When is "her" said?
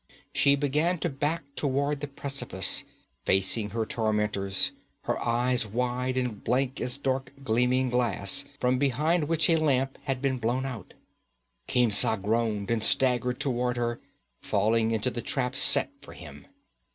3.69-3.85, 5.03-5.23, 13.77-13.99